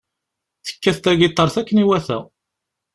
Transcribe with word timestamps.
Tekkat 0.65 0.97
tagitaṛt 1.03 1.55
akken 1.61 1.81
iwata. 1.83 2.19